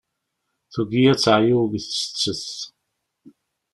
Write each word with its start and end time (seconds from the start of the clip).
Tugi 0.73 1.01
ad 1.11 1.19
teɛyu 1.23 1.59
deg 1.71 1.85
usettet. 1.87 2.47